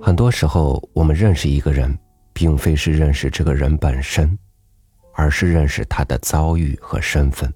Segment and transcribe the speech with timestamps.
[0.00, 1.96] 很多时候，我们认识一个人，
[2.32, 4.38] 并非是认识这个人本身，
[5.12, 7.52] 而是认识他的遭遇和身份。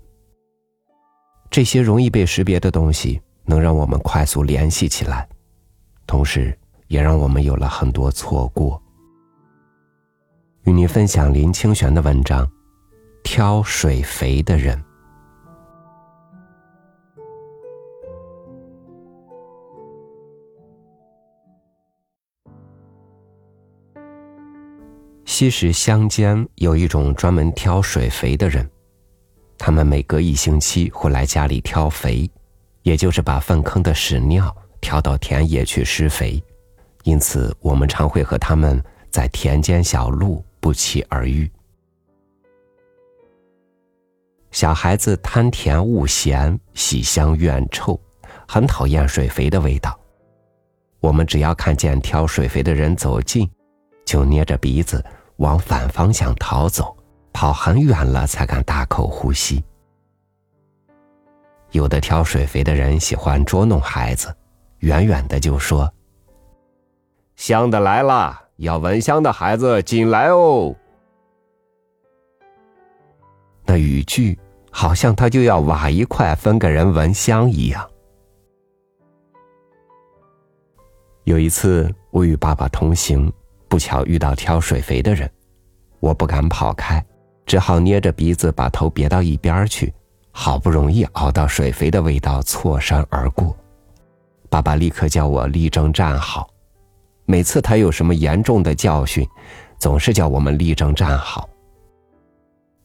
[1.50, 5.28] 这些容易被识别的东西，能让我们快速联系起来，
[6.06, 6.56] 同时
[6.88, 8.80] 也让我们有了很多错过。
[10.64, 12.48] 与你分享林清玄的文章：
[13.22, 14.82] 挑水肥的人。
[25.24, 28.68] 西石乡间有一种专门挑水肥的人，
[29.56, 32.30] 他们每隔一星期会来家里挑肥，
[32.82, 36.42] 也就是把粪坑的屎尿挑到田野去施肥。
[37.04, 41.50] 因此，我们常会和他们在田间小路不期而遇。
[44.50, 47.98] 小孩子贪甜恶咸，喜香怨臭，
[48.46, 49.98] 很讨厌水肥的味道。
[51.00, 53.48] 我们只要看见挑水肥的人走近，
[54.04, 55.04] 就捏着鼻子。
[55.36, 56.96] 往反方向逃走，
[57.32, 59.64] 跑很远了才敢大口呼吸。
[61.72, 64.32] 有的挑水肥的人喜欢捉弄孩子，
[64.80, 65.92] 远远的就说
[67.34, 70.72] ：“香的来了，要闻香的孩子进来哦。”
[73.66, 74.38] 那语句
[74.70, 77.90] 好像他就要挖一块分给人闻香一样。
[81.24, 83.32] 有一次，我与爸爸同行。
[83.72, 85.30] 不巧遇到挑水肥的人，
[85.98, 87.02] 我不敢跑开，
[87.46, 89.90] 只好捏着鼻子把头别到一边去，
[90.30, 93.56] 好不容易熬到水肥的味道，错身而过。
[94.50, 96.46] 爸爸立刻叫我立正站好。
[97.24, 99.26] 每次他有什么严重的教训，
[99.78, 101.48] 总是叫我们立正站好。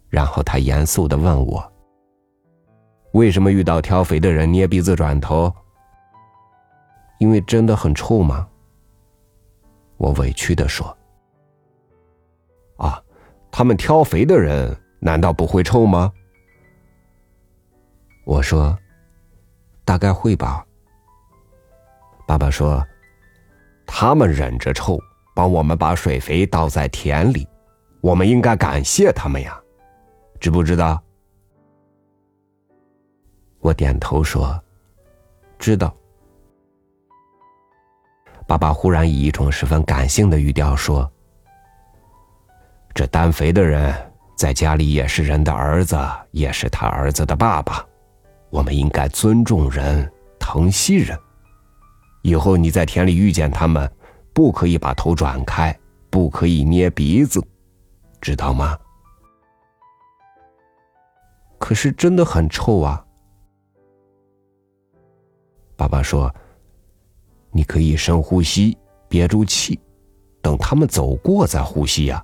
[0.07, 1.69] 然后他严肃的问我
[3.11, 5.53] ：“为什么遇到挑肥的人捏鼻子转头？
[7.19, 8.47] 因为真的很臭吗？”
[9.97, 10.95] 我委屈的说
[12.77, 13.01] ：“啊，
[13.51, 16.11] 他们挑肥的人难道不会臭吗？”
[18.25, 18.77] 我说
[19.83, 20.65] ：“大概会吧。”
[22.27, 22.85] 爸爸说
[23.87, 24.99] ：“他们忍着臭，
[25.33, 27.47] 帮我们把水肥倒在田里，
[28.01, 29.59] 我们应该感谢他们呀，
[30.39, 31.01] 知不知道？”
[33.59, 34.61] 我点头说
[35.57, 35.93] ：“知道。”
[38.47, 41.11] 爸爸忽然以一种十分感性的语调说
[42.95, 43.93] ：“这单肥的人
[44.37, 45.99] 在家里也是人的儿子，
[46.31, 47.85] 也是他儿子的爸爸。
[48.49, 50.09] 我们应该尊重人，
[50.39, 51.19] 疼惜人。
[52.21, 53.91] 以后你在田里遇见他们，
[54.33, 55.77] 不可以把头转开，
[56.09, 57.45] 不可以捏鼻子，
[58.21, 58.77] 知道吗？”
[61.59, 63.05] 可是真的很臭啊！
[65.75, 66.33] 爸爸说。
[67.57, 68.77] 你可以深呼吸，
[69.09, 69.79] 憋住气，
[70.43, 72.23] 等他们走过再呼吸呀。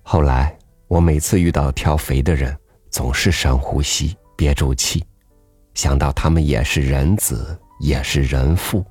[0.00, 0.56] 后来，
[0.86, 2.56] 我每次遇到挑肥的人，
[2.88, 5.04] 总是深呼吸，憋住气，
[5.74, 8.84] 想到他们也是人子，也是人父，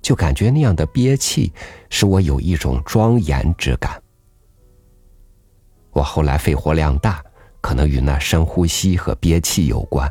[0.00, 1.52] 就感觉那样的憋气
[1.90, 4.02] 使我有一种庄严之感。
[5.90, 7.22] 我后来肺活量大，
[7.60, 10.10] 可能与那深呼吸和憋气有关。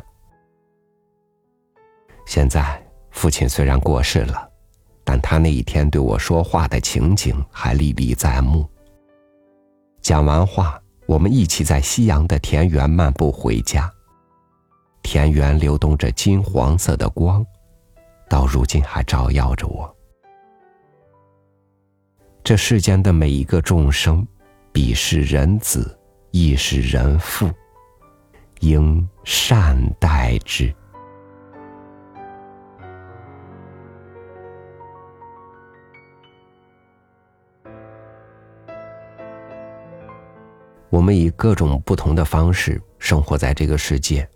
[2.26, 4.48] 现在，父亲虽然过世了，
[5.04, 8.68] 但他那一天对我说话的情景还历历在目。
[10.00, 13.90] 讲完话，我们一起在夕阳的田园漫步回家。
[15.02, 17.44] 田园流动着金黄色的光，
[18.28, 19.94] 到如今还照耀着我。
[22.42, 24.26] 这世间的每一个众生，
[24.72, 25.98] 彼是人子，
[26.30, 27.50] 亦是人父，
[28.60, 30.74] 应善待之。
[40.94, 44.28] 我们以各种不同的方式生活在这个世界，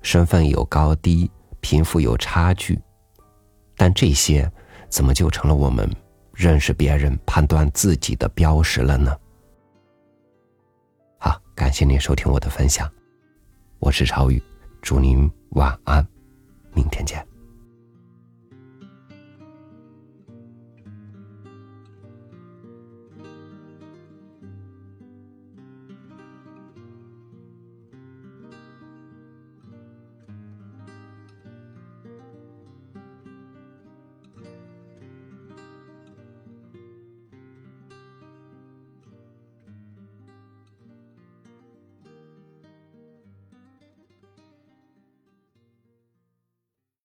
[0.00, 2.80] 身份有高低，贫富有差距，
[3.76, 4.50] 但这些
[4.88, 5.86] 怎么就成了我们
[6.32, 9.14] 认识别人、判断自己的标识了呢？
[11.18, 12.90] 好，感谢您收听我的分享，
[13.78, 14.42] 我是超宇，
[14.80, 16.02] 祝您晚安，
[16.72, 17.22] 明天见。